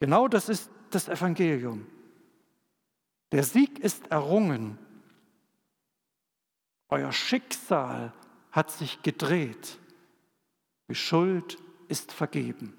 Genau 0.00 0.26
das 0.26 0.48
ist 0.48 0.68
das 0.90 1.08
Evangelium. 1.08 1.86
Der 3.30 3.44
Sieg 3.44 3.78
ist 3.78 4.08
errungen. 4.08 4.78
Euer 6.88 7.12
Schicksal 7.12 8.12
hat 8.50 8.72
sich 8.72 9.00
gedreht. 9.02 9.78
Die 10.88 10.96
Schuld 10.96 11.56
ist 11.86 12.10
vergeben. 12.10 12.76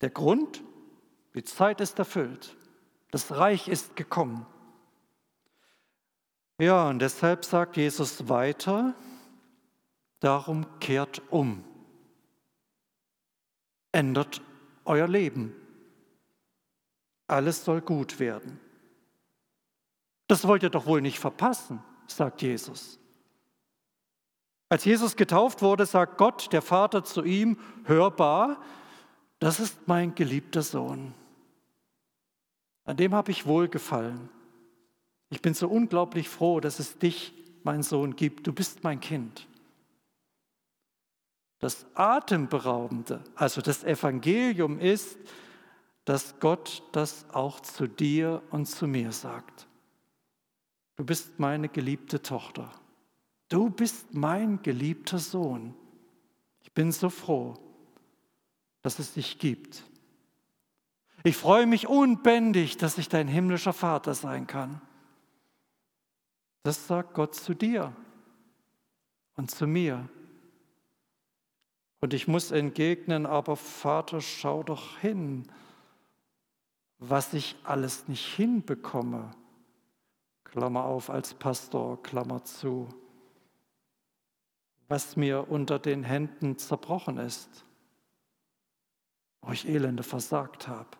Der 0.00 0.10
Grund, 0.10 0.62
die 1.34 1.42
Zeit 1.42 1.80
ist 1.80 1.98
erfüllt. 1.98 2.56
Das 3.10 3.32
Reich 3.32 3.66
ist 3.66 3.96
gekommen. 3.96 4.46
Ja, 6.60 6.88
und 6.88 7.00
deshalb 7.00 7.44
sagt 7.44 7.76
Jesus 7.76 8.28
weiter, 8.28 8.94
darum 10.20 10.66
kehrt 10.80 11.22
um. 11.30 11.64
Ändert 13.92 14.40
euer 14.84 15.08
Leben. 15.08 15.54
Alles 17.26 17.64
soll 17.64 17.80
gut 17.80 18.20
werden. 18.20 18.60
Das 20.28 20.46
wollt 20.46 20.62
ihr 20.62 20.70
doch 20.70 20.86
wohl 20.86 21.00
nicht 21.00 21.18
verpassen, 21.18 21.82
sagt 22.06 22.42
Jesus. 22.42 22.98
Als 24.68 24.84
Jesus 24.84 25.14
getauft 25.16 25.62
wurde, 25.62 25.86
sagt 25.86 26.18
Gott, 26.18 26.52
der 26.52 26.62
Vater, 26.62 27.04
zu 27.04 27.22
ihm 27.22 27.58
hörbar, 27.84 28.60
das 29.38 29.60
ist 29.60 29.86
mein 29.86 30.14
geliebter 30.14 30.62
Sohn. 30.62 31.14
An 32.84 32.96
dem 32.96 33.14
habe 33.14 33.30
ich 33.30 33.46
wohlgefallen. 33.46 34.28
Ich 35.28 35.42
bin 35.42 35.54
so 35.54 35.68
unglaublich 35.68 36.28
froh, 36.28 36.60
dass 36.60 36.78
es 36.78 36.98
dich, 36.98 37.32
mein 37.62 37.82
Sohn, 37.82 38.16
gibt. 38.16 38.46
Du 38.46 38.52
bist 38.52 38.84
mein 38.84 39.00
Kind. 39.00 39.46
Das 41.58 41.86
Atemberaubende, 41.94 43.24
also 43.34 43.60
das 43.60 43.82
Evangelium 43.82 44.78
ist, 44.78 45.18
dass 46.04 46.38
Gott 46.38 46.82
das 46.92 47.26
auch 47.32 47.60
zu 47.60 47.86
dir 47.86 48.42
und 48.50 48.66
zu 48.66 48.86
mir 48.86 49.12
sagt. 49.12 49.66
Du 50.96 51.04
bist 51.04 51.38
meine 51.38 51.68
geliebte 51.68 52.22
Tochter. 52.22 52.70
Du 53.48 53.70
bist 53.70 54.14
mein 54.14 54.62
geliebter 54.62 55.18
Sohn. 55.18 55.74
Ich 56.62 56.72
bin 56.72 56.92
so 56.92 57.10
froh, 57.10 57.54
dass 58.82 58.98
es 58.98 59.14
dich 59.14 59.38
gibt. 59.38 59.84
Ich 61.22 61.36
freue 61.36 61.66
mich 61.66 61.88
unbändig, 61.88 62.76
dass 62.76 62.98
ich 62.98 63.08
dein 63.08 63.28
himmlischer 63.28 63.72
Vater 63.72 64.14
sein 64.14 64.46
kann. 64.46 64.80
Das 66.62 66.86
sagt 66.86 67.14
Gott 67.14 67.34
zu 67.34 67.54
dir 67.54 67.92
und 69.34 69.50
zu 69.50 69.66
mir. 69.66 70.08
Und 72.06 72.14
ich 72.14 72.28
muss 72.28 72.52
entgegnen, 72.52 73.26
aber 73.26 73.56
Vater, 73.56 74.20
schau 74.20 74.62
doch 74.62 74.98
hin, 74.98 75.42
was 76.98 77.34
ich 77.34 77.56
alles 77.64 78.06
nicht 78.06 78.24
hinbekomme. 78.36 79.32
Klammer 80.44 80.84
auf 80.84 81.10
als 81.10 81.34
Pastor, 81.34 82.00
Klammer 82.04 82.44
zu. 82.44 82.88
Was 84.86 85.16
mir 85.16 85.50
unter 85.50 85.80
den 85.80 86.04
Händen 86.04 86.58
zerbrochen 86.58 87.18
ist, 87.18 87.64
wo 89.40 89.50
ich 89.50 89.66
Elende 89.66 90.04
versagt 90.04 90.68
habe, 90.68 90.90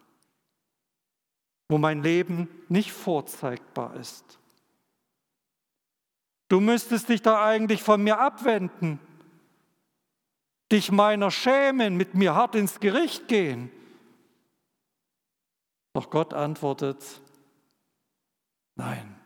wo 1.69 1.79
mein 1.79 2.03
Leben 2.03 2.49
nicht 2.69 2.91
vorzeigbar 2.91 3.95
ist. 3.95 4.41
Du 6.49 6.59
müsstest 6.59 7.09
dich 7.09 7.23
da 7.23 7.45
eigentlich 7.45 7.85
von 7.85 8.03
mir 8.03 8.19
abwenden 8.19 8.99
dich 10.73 10.91
meiner 10.91 11.31
schämen, 11.31 11.97
mit 11.97 12.15
mir 12.15 12.35
hart 12.35 12.55
ins 12.55 12.81
Gericht 12.81 13.29
gehen. 13.29 13.71
Doch 15.93 16.11
Gott 16.11 16.35
antwortet, 16.35 17.23
nein, 18.75 19.17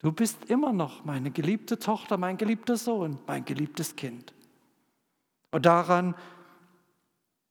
du 0.00 0.12
bist 0.12 0.44
immer 0.46 0.72
noch 0.72 1.04
meine 1.04 1.30
geliebte 1.30 1.78
Tochter, 1.78 2.16
mein 2.16 2.36
geliebter 2.36 2.76
Sohn, 2.76 3.18
mein 3.26 3.44
geliebtes 3.44 3.96
Kind. 3.96 4.34
Und 5.50 5.66
daran 5.66 6.14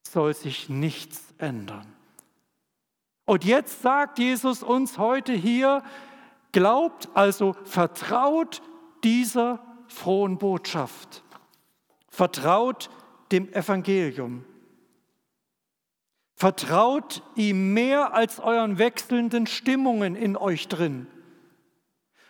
soll 0.07 0.33
sich 0.33 0.69
nichts 0.69 1.33
ändern. 1.37 1.93
Und 3.25 3.45
jetzt 3.45 3.81
sagt 3.81 4.19
Jesus 4.19 4.63
uns 4.63 4.97
heute 4.97 5.33
hier, 5.33 5.83
glaubt 6.51 7.09
also, 7.13 7.53
vertraut 7.63 8.61
dieser 9.03 9.59
frohen 9.87 10.37
Botschaft. 10.37 11.23
Vertraut 12.13 12.91
dem 13.31 13.51
Evangelium. 13.53 14.45
Vertraut 16.35 17.23
ihm 17.35 17.73
mehr 17.73 18.13
als 18.13 18.39
euren 18.39 18.77
wechselnden 18.77 19.47
Stimmungen 19.47 20.15
in 20.15 20.37
euch 20.37 20.67
drin. 20.67 21.07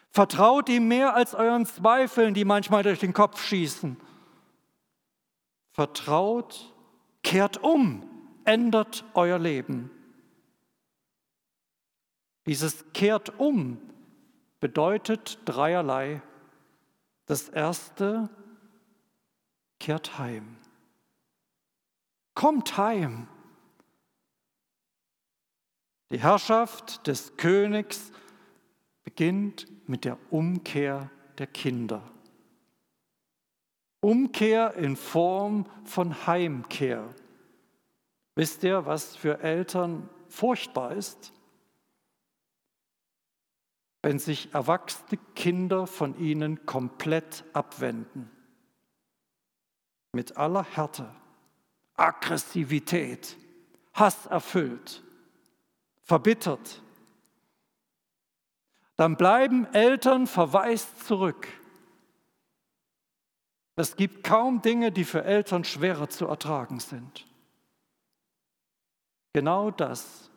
Vertraut 0.10 0.70
ihm 0.70 0.88
mehr 0.88 1.16
als 1.16 1.36
euren 1.36 1.66
Zweifeln, 1.66 2.34
die 2.34 2.46
manchmal 2.46 2.84
durch 2.84 3.00
den 3.00 3.12
Kopf 3.12 3.44
schießen. 3.44 3.98
Vertraut, 5.74 6.74
kehrt 7.22 7.62
um, 7.62 8.10
ändert 8.46 9.04
euer 9.16 9.38
Leben. 9.38 9.92
Dieses 12.46 12.86
kehrt 12.94 13.38
um 13.38 13.82
bedeutet 14.62 15.40
dreierlei. 15.44 16.22
Das 17.26 17.50
erste, 17.50 18.30
kehrt 19.80 20.18
heim. 20.18 20.58
Kommt 22.34 22.78
heim. 22.78 23.28
Die 26.12 26.20
Herrschaft 26.20 27.08
des 27.08 27.38
Königs 27.38 28.12
beginnt 29.04 29.68
mit 29.88 30.06
der 30.06 30.18
Umkehr 30.32 31.10
der 31.38 31.48
Kinder. 31.48 32.02
Umkehr 34.02 34.74
in 34.76 34.96
Form 34.96 35.66
von 35.86 36.28
Heimkehr. 36.28 37.10
Wisst 38.36 38.64
ihr, 38.64 38.86
was 38.86 39.16
für 39.16 39.40
Eltern 39.42 40.10
furchtbar 40.28 40.94
ist? 40.94 41.32
Wenn 44.02 44.20
sich 44.20 44.54
erwachsene 44.54 45.20
Kinder 45.36 45.88
von 45.88 46.20
ihnen 46.20 46.66
komplett 46.66 47.46
abwenden 47.54 48.30
mit 50.14 50.38
aller 50.38 50.64
Härte, 50.64 51.14
Aggressivität, 51.96 53.36
Hass 53.94 54.28
erfüllt, 54.28 55.04
verbittert, 56.02 56.82
dann 58.96 59.18
bleiben 59.18 59.66
Eltern 59.74 60.28
verwaist 60.28 61.06
zurück. 61.06 61.48
Es 63.76 63.96
gibt 63.96 64.24
kaum 64.24 64.62
Dinge, 64.62 64.92
die 64.92 65.04
für 65.04 65.24
Eltern 65.24 65.64
schwerer 65.64 66.10
zu 66.10 66.28
ertragen 66.28 66.80
sind. 66.80 67.26
Genau 69.34 69.72
das 69.72 70.30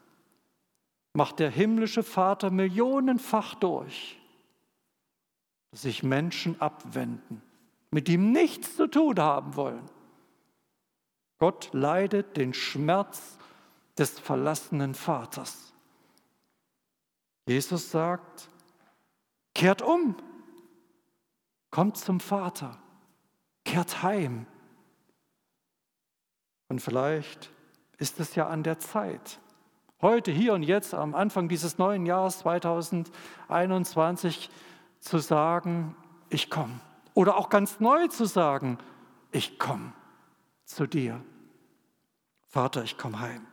macht 1.13 1.39
der 1.39 1.51
himmlische 1.51 2.03
Vater 2.03 2.51
millionenfach 2.51 3.55
durch, 3.57 4.19
dass 5.71 5.83
sich 5.83 6.03
Menschen 6.03 6.59
abwenden 6.63 7.43
mit 7.91 8.09
ihm 8.09 8.33
nichts 8.33 8.77
zu 8.77 8.89
tun 8.89 9.19
haben 9.19 9.57
wollen. 9.57 9.85
Gott 11.39 11.71
leidet 11.73 12.37
den 12.37 12.55
Schmerz 12.55 13.39
des 13.99 14.19
verlassenen 14.19 14.95
Vaters. 14.95 15.73
Jesus 17.47 17.91
sagt, 17.91 18.49
kehrt 19.55 19.83
um, 19.83 20.17
kommt 21.71 21.97
zum 21.97 22.21
Vater, 22.21 22.79
kehrt 23.65 24.03
heim. 24.03 24.47
Und 26.69 26.81
vielleicht 26.81 27.51
ist 27.99 28.19
es 28.19 28.35
ja 28.35 28.49
an 28.49 28.63
der 28.63 28.79
Zeit, 28.79 29.39
heute, 30.03 30.33
hier 30.33 30.55
und 30.55 30.63
jetzt, 30.63 30.95
am 30.95 31.15
Anfang 31.15 31.49
dieses 31.49 31.79
neuen 31.79 32.07
Jahres 32.07 32.41
2021 32.41 34.51
zu 35.01 35.19
sagen, 35.19 35.95
ich 36.29 36.51
komme. 36.51 36.81
Oder 37.17 37.39
auch 37.39 37.49
ganz 37.49 37.81
neu 37.81 38.09
zu 38.09 38.27
sagen, 38.27 38.77
ich 39.33 39.59
komme 39.59 39.95
zu 40.67 40.87
dir. 40.87 41.25
Vater, 42.45 42.85
ich 42.85 42.99
komme 42.99 43.19
heim. 43.19 43.47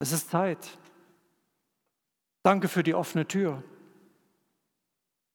Es 0.00 0.10
ist 0.10 0.30
Zeit. 0.30 0.76
Danke 2.42 2.66
für 2.66 2.82
die 2.82 2.94
offene 2.94 3.28
Tür. 3.28 3.62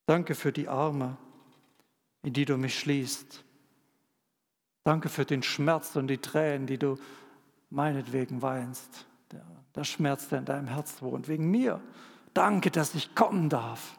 Danke 0.05 0.35
für 0.35 0.51
die 0.51 0.67
Arme, 0.67 1.15
in 2.23 2.33
die 2.33 2.43
du 2.43 2.57
mich 2.57 2.77
schließt. 2.77 3.45
Danke 4.83 5.07
für 5.07 5.23
den 5.23 5.43
Schmerz 5.43 5.95
und 5.95 6.07
die 6.07 6.17
Tränen, 6.17 6.67
die 6.67 6.77
du 6.77 6.97
meinetwegen 7.69 8.41
weinst. 8.41 9.07
Der, 9.31 9.45
der 9.73 9.85
Schmerz, 9.85 10.27
der 10.27 10.39
in 10.39 10.45
deinem 10.45 10.67
Herz 10.67 11.01
wohnt, 11.01 11.29
wegen 11.29 11.49
mir. 11.49 11.81
Danke, 12.33 12.69
dass 12.69 12.95
ich 12.95 13.15
kommen 13.15 13.47
darf. 13.47 13.97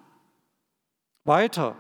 Weiter. 1.25 1.75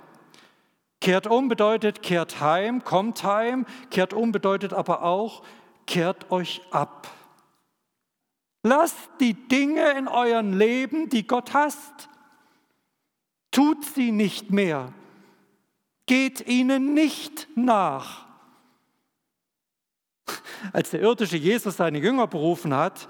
Kehrt 1.01 1.27
um 1.27 1.49
bedeutet, 1.49 2.03
kehrt 2.03 2.41
heim, 2.41 2.83
kommt 2.83 3.23
heim. 3.23 3.67
Kehrt 3.91 4.13
um 4.13 4.33
bedeutet 4.33 4.73
aber 4.73 5.03
auch, 5.03 5.45
kehrt 5.87 6.31
euch 6.31 6.61
ab. 6.71 7.09
Lasst 8.65 9.09
die 9.21 9.35
Dinge 9.35 9.93
in 9.93 10.09
euren 10.09 10.53
Leben, 10.59 11.09
die 11.09 11.27
Gott 11.27 11.55
hasst. 11.55 12.09
Tut 13.53 13.85
sie 13.85 14.11
nicht 14.11 14.51
mehr. 14.51 14.93
Geht 16.07 16.47
ihnen 16.49 16.95
nicht 16.95 17.47
nach. 17.55 18.27
Als 20.73 20.91
der 20.91 21.01
irdische 21.01 21.37
Jesus 21.37 21.77
seine 21.77 21.99
Jünger 21.99 22.27
berufen 22.27 22.75
hat, 22.75 23.09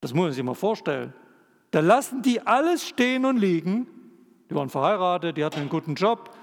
das 0.00 0.12
muss 0.12 0.24
man 0.24 0.32
sich 0.32 0.42
mal 0.42 0.54
vorstellen, 0.54 1.14
da 1.70 1.80
lassen 1.80 2.22
die 2.22 2.40
alles 2.44 2.88
stehen 2.88 3.24
und 3.24 3.36
liegen 3.36 3.86
die 4.50 4.54
waren 4.56 4.68
verheiratet, 4.68 5.36
die 5.36 5.44
hatten 5.44 5.60
einen 5.60 5.68
guten 5.68 5.94
Job. 5.94 6.36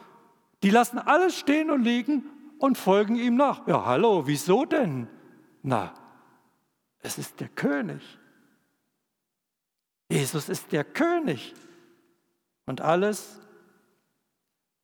Die 0.64 0.70
lassen 0.70 0.98
alles 0.98 1.38
stehen 1.38 1.70
und 1.70 1.84
liegen 1.84 2.24
und 2.58 2.78
folgen 2.78 3.18
ihm 3.18 3.36
nach. 3.36 3.68
Ja, 3.68 3.86
hallo, 3.86 4.26
wieso 4.26 4.64
denn? 4.64 5.08
Na, 5.62 5.94
es 7.00 7.18
ist 7.18 7.42
der 7.42 7.50
König. 7.50 8.02
Jesus 10.10 10.48
ist 10.48 10.72
der 10.72 10.86
König. 10.86 11.54
Und 12.66 12.80
alles, 12.80 13.42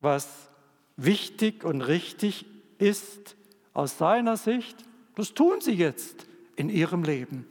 was 0.00 0.50
wichtig 0.96 1.64
und 1.64 1.80
richtig 1.80 2.44
ist 2.78 3.36
aus 3.72 3.96
seiner 3.96 4.36
Sicht, 4.36 4.84
das 5.14 5.32
tun 5.32 5.62
sie 5.62 5.72
jetzt 5.72 6.26
in 6.56 6.68
ihrem 6.68 7.04
Leben. 7.04 7.46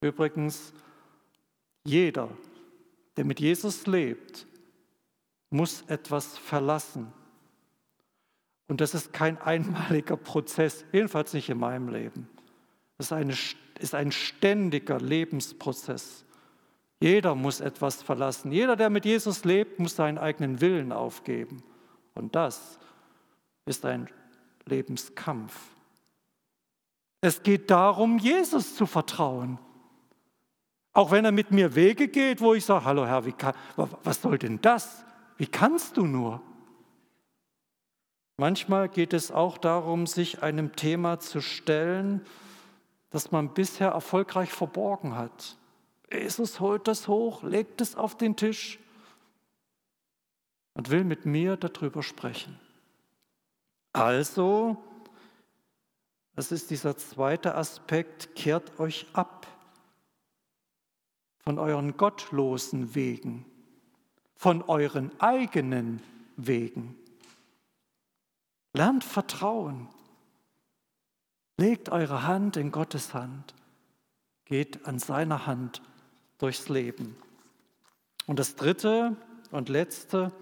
Übrigens, 0.00 0.72
jeder, 1.84 2.28
der 3.16 3.24
mit 3.24 3.40
Jesus 3.40 3.86
lebt, 3.86 4.46
muss 5.50 5.82
etwas 5.88 6.36
verlassen. 6.38 7.12
Und 8.68 8.80
das 8.80 8.94
ist 8.94 9.12
kein 9.12 9.40
einmaliger 9.40 10.16
Prozess, 10.16 10.84
jedenfalls 10.92 11.32
nicht 11.32 11.48
in 11.48 11.58
meinem 11.58 11.88
Leben. 11.88 12.28
Das 12.98 13.06
ist, 13.06 13.12
eine, 13.12 13.34
ist 13.78 13.94
ein 13.94 14.12
ständiger 14.12 14.98
Lebensprozess. 14.98 16.24
Jeder 17.00 17.34
muss 17.34 17.60
etwas 17.60 18.02
verlassen. 18.02 18.52
Jeder, 18.52 18.74
der 18.74 18.90
mit 18.90 19.04
Jesus 19.04 19.44
lebt, 19.44 19.78
muss 19.78 19.96
seinen 19.96 20.18
eigenen 20.18 20.60
Willen 20.60 20.92
aufgeben. 20.92 21.62
Und 22.14 22.34
das 22.34 22.78
ist 23.66 23.84
ein 23.84 24.08
Lebenskampf. 24.64 25.54
Es 27.20 27.42
geht 27.42 27.70
darum, 27.70 28.18
Jesus 28.18 28.74
zu 28.74 28.86
vertrauen. 28.86 29.58
Auch 30.96 31.10
wenn 31.10 31.26
er 31.26 31.32
mit 31.32 31.50
mir 31.50 31.74
Wege 31.74 32.08
geht, 32.08 32.40
wo 32.40 32.54
ich 32.54 32.64
sage, 32.64 32.86
hallo 32.86 33.04
Herr, 33.04 33.20
kann, 33.32 33.54
was 33.76 34.22
soll 34.22 34.38
denn 34.38 34.62
das? 34.62 35.04
Wie 35.36 35.46
kannst 35.46 35.98
du 35.98 36.06
nur? 36.06 36.40
Manchmal 38.38 38.88
geht 38.88 39.12
es 39.12 39.30
auch 39.30 39.58
darum, 39.58 40.06
sich 40.06 40.42
einem 40.42 40.74
Thema 40.74 41.20
zu 41.20 41.42
stellen, 41.42 42.24
das 43.10 43.30
man 43.30 43.52
bisher 43.52 43.88
erfolgreich 43.88 44.50
verborgen 44.50 45.16
hat. 45.16 45.58
Jesus 46.10 46.60
holt 46.60 46.88
das 46.88 47.08
hoch, 47.08 47.42
legt 47.42 47.82
es 47.82 47.94
auf 47.94 48.16
den 48.16 48.34
Tisch 48.34 48.78
und 50.72 50.88
will 50.88 51.04
mit 51.04 51.26
mir 51.26 51.58
darüber 51.58 52.02
sprechen. 52.02 52.58
Also, 53.92 54.78
das 56.34 56.52
ist 56.52 56.70
dieser 56.70 56.96
zweite 56.96 57.54
Aspekt, 57.54 58.34
kehrt 58.34 58.80
euch 58.80 59.04
ab 59.12 59.46
von 61.46 61.60
euren 61.60 61.96
gottlosen 61.96 62.96
Wegen, 62.96 63.44
von 64.34 64.62
euren 64.62 65.12
eigenen 65.20 66.02
Wegen. 66.36 66.96
Lernt 68.72 69.04
Vertrauen. 69.04 69.88
Legt 71.56 71.88
eure 71.88 72.26
Hand 72.26 72.56
in 72.56 72.72
Gottes 72.72 73.14
Hand. 73.14 73.54
Geht 74.44 74.86
an 74.86 74.98
seiner 74.98 75.46
Hand 75.46 75.82
durchs 76.38 76.68
Leben. 76.68 77.16
Und 78.26 78.40
das 78.40 78.56
dritte 78.56 79.16
und 79.52 79.68
letzte, 79.68 80.32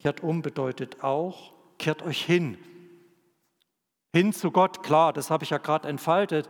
kehrt 0.00 0.20
um 0.20 0.42
bedeutet 0.42 1.04
auch, 1.04 1.52
kehrt 1.78 2.02
euch 2.02 2.24
hin. 2.24 2.58
Hin 4.12 4.32
zu 4.32 4.50
Gott, 4.50 4.82
klar, 4.82 5.12
das 5.12 5.30
habe 5.30 5.44
ich 5.44 5.50
ja 5.50 5.58
gerade 5.58 5.88
entfaltet. 5.88 6.48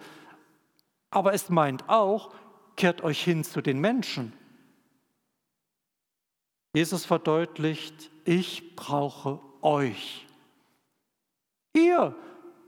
Aber 1.11 1.35
es 1.35 1.51
meint 1.51 1.91
auch, 1.91 2.33
kehrt 2.77 3.03
euch 3.03 3.23
hin 3.23 3.45
zu 3.45 3.61
den 3.61 3.81
Menschen. 3.81 4.33
Jesus 6.75 7.05
verdeutlicht, 7.05 8.11
ich 8.25 8.77
brauche 8.77 9.41
euch. 9.61 10.27
Ihr, 11.75 12.15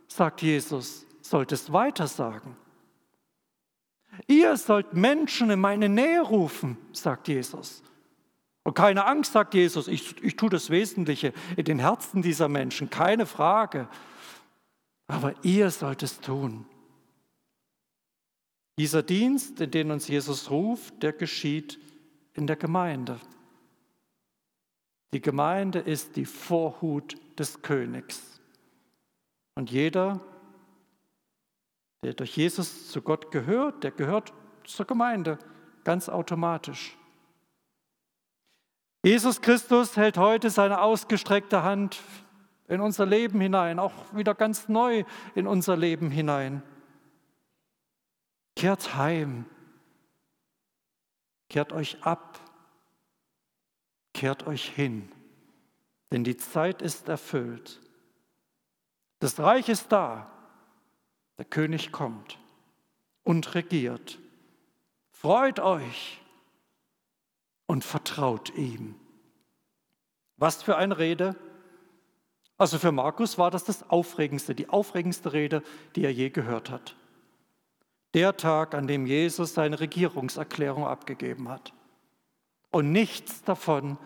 sagt 0.09 0.43
Jesus, 0.43 1.07
sollt 1.23 1.53
es 1.53 1.73
weiter 1.73 2.07
sagen. 2.07 2.57
Ihr 4.27 4.57
sollt 4.57 4.93
Menschen 4.95 5.51
in 5.51 5.61
meine 5.61 5.89
Nähe 5.89 6.21
rufen, 6.21 6.77
sagt 6.93 7.29
Jesus. 7.29 7.83
Und 8.63 8.75
keine 8.75 9.05
Angst, 9.07 9.33
sagt 9.33 9.55
Jesus, 9.55 9.89
ich, 9.89 10.23
ich 10.23 10.37
tue 10.37 10.49
das 10.49 10.71
Wesentliche 10.71 11.33
in 11.57 11.65
den 11.65 11.79
Herzen 11.79 12.23
dieser 12.23 12.49
Menschen, 12.49 12.91
keine 12.91 13.27
Frage. 13.27 13.89
Aber 15.07 15.35
ihr 15.43 15.71
sollt 15.71 16.03
es 16.03 16.21
tun. 16.21 16.67
Dieser 18.79 19.03
Dienst, 19.03 19.61
in 19.61 19.71
den 19.71 19.91
uns 19.91 20.09
Jesus 20.09 20.51
ruft, 20.51 21.03
der 21.03 21.13
geschieht 21.13 21.79
in 22.35 22.47
der 22.47 22.57
Gemeinde. 22.57 23.21
Die 25.13 25.21
Gemeinde 25.21 25.79
ist 25.79 26.17
die 26.17 26.25
Vorhut 26.25 27.17
des 27.39 27.63
Königs. 27.63 28.41
Und 29.55 29.71
jeder, 29.71 30.21
der 32.03 32.15
durch 32.15 32.37
Jesus 32.37 32.91
zu 32.91 33.01
Gott 33.01 33.31
gehört, 33.31 33.85
der 33.85 33.93
gehört 33.93 34.33
zur 34.65 34.87
Gemeinde, 34.87 35.39
ganz 35.85 36.09
automatisch. 36.09 36.97
Jesus 39.05 39.41
Christus 39.41 39.97
hält 39.97 40.17
heute 40.17 40.51
seine 40.51 40.81
ausgestreckte 40.81 41.63
Hand 41.63 42.01
in 42.67 42.81
unser 42.81 43.07
Leben 43.07 43.41
hinein, 43.41 43.79
auch 43.79 43.93
wieder 44.13 44.35
ganz 44.35 44.69
neu 44.69 45.05
in 45.35 45.47
unser 45.47 45.77
Leben 45.77 46.11
hinein. 46.11 46.63
Kehrt 48.65 48.95
heim, 48.95 49.45
kehrt 51.51 51.75
euch 51.75 52.03
ab, 52.03 52.41
kehrt 54.15 54.47
euch 54.47 54.71
hin, 54.71 55.13
denn 56.11 56.25
die 56.25 56.39
Zeit 56.39 56.81
ist 56.81 57.11
erfüllt. 57.11 57.83
Das 59.19 59.39
Reich 59.39 59.69
ist 59.69 59.93
da, 59.93 60.33
der 61.37 61.45
König 61.45 61.93
kommt 61.93 62.39
und 63.23 63.55
regiert. 63.55 64.19
Freut 65.11 65.61
euch 65.61 66.23
und 67.67 67.85
vertraut 67.85 68.49
ihm. 68.55 68.99
Was 70.39 70.63
für 70.63 70.79
eine 70.79 70.97
Rede! 70.97 71.37
Also 72.57 72.79
für 72.79 72.93
Markus 72.93 73.37
war 73.37 73.51
das 73.51 73.65
das 73.65 73.91
Aufregendste, 73.91 74.55
die 74.55 74.71
aufregendste 74.71 75.35
Rede, 75.35 75.63
die 75.97 76.05
er 76.07 76.13
je 76.15 76.31
gehört 76.31 76.71
hat. 76.71 76.97
Der 78.15 78.37
Tag, 78.37 78.75
an 78.75 78.87
dem 78.87 79.07
Jesus 79.07 79.55
seine 79.55 79.81
Regierungserklärung 79.81 80.87
abgegeben 80.87 81.49
hat. 81.49 81.73
Und 82.71 82.93
nichts 82.93 83.43
davon 83.43 83.99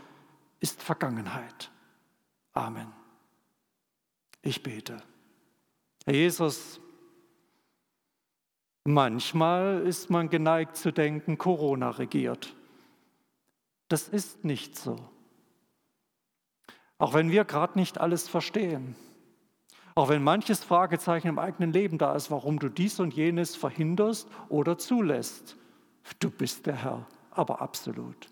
ist 0.61 0.83
Vergangenheit. 0.83 1.71
Amen. 2.53 2.93
Ich 4.43 4.63
bete. 4.63 5.03
Herr 6.07 6.15
Jesus, 6.15 6.81
manchmal 8.85 9.87
ist 9.87 10.11
man 10.11 10.31
geneigt 10.31 10.77
zu 10.77 10.91
denken, 10.91 11.37
Corona 11.37 11.91
regiert. 11.91 12.55
Das 13.89 14.09
ist 14.09 14.45
nicht 14.45 14.79
so. 14.79 14.99
Auch 16.99 17.15
wenn 17.15 17.31
wir 17.31 17.45
gerade 17.45 17.79
nicht 17.79 17.99
alles 17.99 18.29
verstehen. 18.29 18.97
Auch 19.99 20.11
wenn 20.11 20.23
manches 20.23 20.63
Fragezeichen 20.63 21.27
im 21.27 21.41
eigenen 21.41 21.73
Leben 21.73 21.99
da 21.99 22.15
ist, 22.15 22.31
warum 22.31 22.61
du 22.61 22.69
dies 22.69 23.01
und 23.01 23.15
jenes 23.15 23.57
verhinderst 23.57 24.29
oder 24.49 24.79
zulässt. 24.79 25.57
Du 26.21 26.31
bist 26.31 26.67
der 26.67 26.77
Herr, 26.77 27.09
aber 27.33 27.61
absolut. 27.61 28.31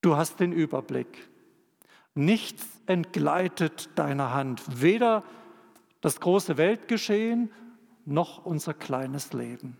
Du 0.00 0.16
hast 0.16 0.40
den 0.40 0.50
Überblick. 0.50 1.28
Nichts 2.16 2.66
entgleitet 2.86 3.88
deiner 3.94 4.34
Hand, 4.34 4.82
weder 4.82 5.22
das 6.00 6.18
große 6.18 6.56
Weltgeschehen 6.56 7.52
noch 8.04 8.44
unser 8.44 8.74
kleines 8.74 9.32
Leben. 9.32 9.76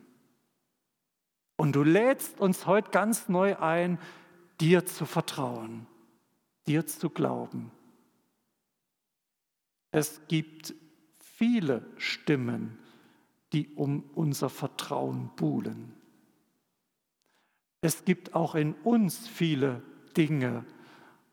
Und 1.57 1.75
du 1.75 1.83
lädst 1.83 2.39
uns 2.39 2.67
heute 2.67 2.93
ganz 2.93 3.29
neu 3.29 3.57
ein, 3.59 3.99
dir 4.61 4.87
zu 4.87 5.07
vertrauen, 5.07 5.89
dir 6.69 6.87
zu 6.87 7.11
glauben. 7.11 7.73
Es 9.93 10.21
gibt 10.29 10.75
viele 11.19 11.87
Stimmen, 11.97 12.79
die 13.53 13.69
um 13.75 14.05
unser 14.15 14.49
Vertrauen 14.49 15.31
buhlen. 15.37 15.95
Es 17.81 18.05
gibt 18.05 18.35
auch 18.35 18.55
in 18.55 18.75
uns 18.85 19.27
viele 19.27 19.83
Dinge, 20.17 20.65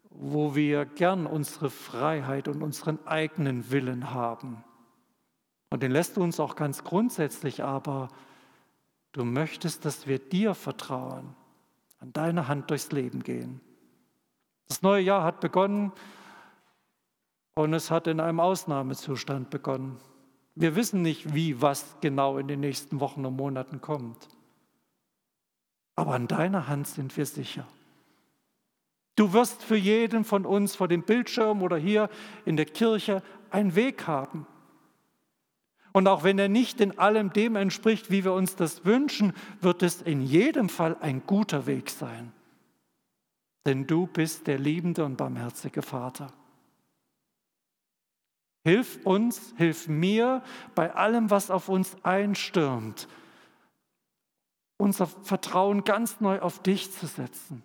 wo 0.10 0.56
wir 0.56 0.86
gern 0.86 1.28
unsere 1.28 1.70
Freiheit 1.70 2.48
und 2.48 2.64
unseren 2.64 3.06
eigenen 3.06 3.70
Willen 3.70 4.12
haben. 4.12 4.64
Und 5.70 5.84
den 5.84 5.92
lässt 5.92 6.18
du 6.18 6.24
uns 6.24 6.40
auch 6.40 6.56
ganz 6.56 6.84
grundsätzlich 6.84 7.64
aber 7.64 8.10
Du 9.18 9.26
möchtest, 9.26 9.84
dass 9.84 10.06
wir 10.06 10.20
dir 10.20 10.54
vertrauen, 10.54 11.36
an 12.00 12.14
deine 12.14 12.48
Hand 12.48 12.70
durchs 12.70 12.92
Leben 12.92 13.24
gehen. 13.24 13.62
Das 14.68 14.84
neue 14.84 15.02
Jahr 15.02 15.24
hat 15.24 15.40
begonnen 15.40 15.92
und 17.58 17.74
es 17.74 17.90
hat 17.90 18.06
in 18.06 18.20
einem 18.20 18.40
Ausnahmezustand 18.40 19.50
begonnen. 19.50 19.98
Wir 20.54 20.76
wissen 20.76 21.02
nicht, 21.02 21.34
wie 21.34 21.60
was 21.60 21.96
genau 22.02 22.38
in 22.38 22.48
den 22.48 22.60
nächsten 22.60 23.00
Wochen 23.00 23.26
und 23.26 23.36
Monaten 23.36 23.82
kommt. 23.82 24.30
Aber 25.96 26.14
an 26.14 26.28
deiner 26.28 26.68
Hand 26.68 26.88
sind 26.88 27.18
wir 27.18 27.26
sicher. 27.26 27.66
Du 29.16 29.34
wirst 29.34 29.64
für 29.64 29.76
jeden 29.76 30.24
von 30.24 30.46
uns 30.46 30.76
vor 30.76 30.88
dem 30.88 31.02
Bildschirm 31.02 31.64
oder 31.64 31.78
hier 31.78 32.12
in 32.46 32.58
der 32.58 32.68
Kirche 32.68 33.24
einen 33.50 33.74
Weg 33.74 34.06
haben. 34.06 34.46
Und 35.94 36.08
auch 36.08 36.24
wenn 36.24 36.38
er 36.38 36.50
nicht 36.50 36.80
in 36.80 37.00
allem 37.00 37.34
dem 37.34 37.56
entspricht, 37.56 38.12
wie 38.12 38.24
wir 38.24 38.34
uns 38.34 38.56
das 38.56 38.86
wünschen, 38.86 39.34
wird 39.62 39.82
es 39.82 40.04
in 40.04 40.22
jedem 40.22 40.70
Fall 40.70 40.96
ein 41.02 41.24
guter 41.26 41.66
Weg 41.66 41.90
sein. 41.90 42.32
Denn 43.66 43.88
du 43.88 44.06
bist 44.06 44.46
der 44.46 44.60
liebende 44.60 45.04
und 45.04 45.18
barmherzige 45.18 45.82
Vater. 45.82 46.32
Hilf 48.68 49.00
uns, 49.06 49.54
hilf 49.56 49.88
mir 49.88 50.44
bei 50.76 50.94
allem, 50.94 51.30
was 51.30 51.50
auf 51.52 51.70
uns 51.70 51.96
einstürmt, 52.04 53.08
unser 54.76 55.08
Vertrauen 55.08 55.86
ganz 55.86 56.20
neu 56.20 56.42
auf 56.42 56.62
dich 56.62 56.92
zu 56.92 57.08
setzen. 57.08 57.64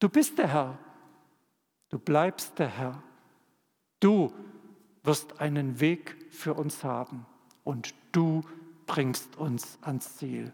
Du 0.00 0.08
bist 0.08 0.38
der 0.38 0.48
Herr. 0.48 0.78
Du 1.88 2.00
bleibst 2.00 2.58
der 2.58 2.66
Herr. 2.66 3.00
Du 4.00 4.34
wirst 5.04 5.40
einen 5.40 5.78
Weg 5.78 6.16
für 6.32 6.54
uns 6.54 6.82
haben 6.82 7.24
und 7.62 7.94
du 8.10 8.42
bringst 8.86 9.36
uns 9.36 9.78
ans 9.82 10.16
Ziel. 10.16 10.52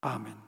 Amen. 0.00 0.43